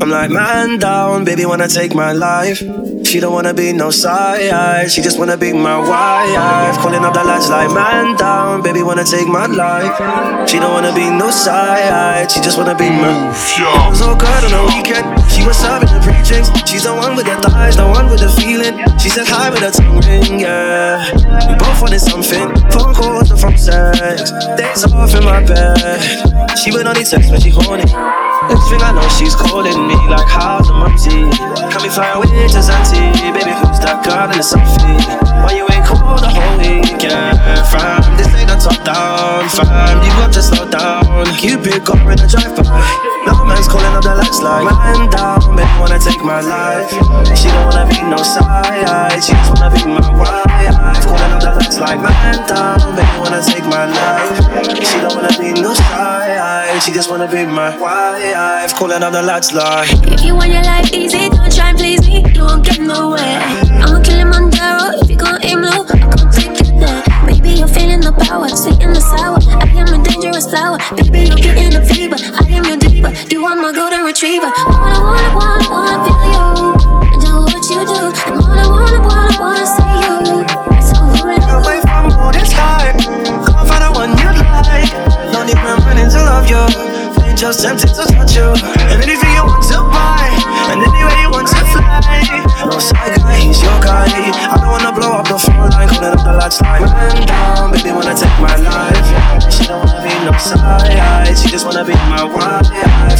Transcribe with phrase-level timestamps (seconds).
[0.00, 2.58] I'm like, man down, baby, wanna take my life.
[3.06, 6.76] She don't wanna be no side, she just wanna be my wife.
[6.78, 10.48] Calling up the lads like, man down, baby, wanna take my life.
[10.48, 13.30] She don't wanna be no side, she just wanna be my.
[13.30, 15.06] It was all good on the weekend.
[15.30, 16.50] She was serving the pre-drinks.
[16.68, 18.76] She's the one with the thighs, the one with the feeling.
[18.98, 21.10] She said hi with her tongue ring, yeah.
[21.48, 22.50] We both wanted something.
[22.72, 24.32] Phone calls phone sex.
[24.58, 26.58] Days off in my bed.
[26.58, 27.84] She would only text when she horny.
[28.48, 31.24] Next thing I know, she's calling me like, how's the mumsy?
[31.82, 33.12] We fly away to Zante?
[33.32, 34.96] Baby, who's that girl in the selfie?
[35.44, 37.36] Why you ain't cool the whole weekend,
[37.68, 38.00] fam?
[38.16, 40.00] This ain't a top down, fam.
[40.00, 41.04] You got to slow down.
[41.36, 42.64] Cupid got in a drive by.
[43.24, 45.40] No man's calling up the lights like, man down.
[45.56, 46.88] Baby, wanna take my life.
[47.36, 49.20] She don't wanna be no side.
[49.20, 50.44] She just wanna be my wife.
[51.04, 52.80] Calling up the lights like, man down.
[52.96, 54.13] Baby, wanna take my life.
[56.74, 56.82] Side.
[56.82, 58.74] She just wanna be my wife.
[58.74, 59.88] Calling up the lights like.
[60.12, 62.24] If you want your life easy, don't try and please me.
[62.34, 63.40] You won't get nowhere.
[64.04, 64.90] Him on Darrow.
[65.00, 67.02] If you gon' aim low, I gon' take it there.
[67.26, 69.38] Baby, you're feeling the power, sweet and the sour.
[69.60, 70.78] I am a dangerous flower.
[70.96, 72.16] Baby, you're getting a fever.
[72.16, 73.12] I am your diva.
[73.30, 74.52] You are my golden retriever.
[74.66, 76.23] Wanna, wanna, wanna, wanna
[87.44, 88.56] just tempted to touch you.
[88.88, 90.32] And anything you want to buy,
[90.72, 92.00] and anywhere you want to fly.
[92.64, 94.08] No side guy, he's your guy.
[94.08, 97.72] I don't wanna blow up the phone line, calling up the lights like man down.
[97.72, 99.52] Baby wanna take my life.
[99.52, 101.36] She don't wanna be no side.
[101.36, 102.64] She just wanna be my wife.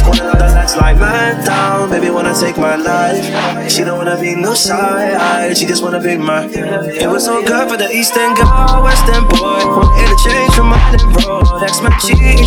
[0.01, 1.89] Calling up the lights like man down.
[1.93, 3.69] Baby wanna take my life.
[3.69, 5.55] She don't wanna be no side.
[5.55, 6.49] She just wanna be my.
[6.49, 9.61] It was so good for the Eastern girl, Western boy.
[9.69, 9.93] Want
[10.25, 11.61] change from Island Road.
[11.61, 12.41] Ex man cheating,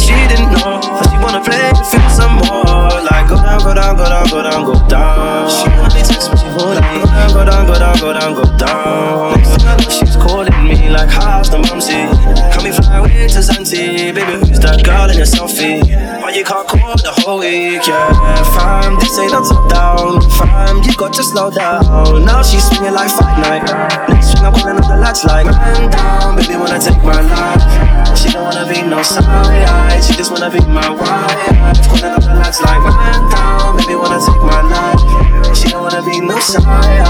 [4.09, 5.51] down, go down, go down.
[5.51, 6.99] She only text me, she me.
[7.33, 9.37] Go down, go down, go down, go down.
[9.37, 12.09] Next thing I she's calling me like, how's the mumsy?
[12.53, 14.15] Can we fly away to Zante?
[14.15, 15.83] Baby, who's that girl in your selfie?
[16.21, 17.87] Why you can't call the whole week?
[17.87, 18.09] Yeah,
[18.57, 20.21] fam, this ain't a top down.
[20.37, 22.25] Fam, you got to slow down.
[22.25, 23.65] Now she's swinging like fight night.
[24.09, 26.37] Next thing I'm calling up the lights like, man down.
[26.37, 28.19] Baby, wanna take my life.
[28.19, 30.03] She don't wanna be no side.
[30.03, 31.48] She just wanna be my wife.
[36.57, 37.08] Life.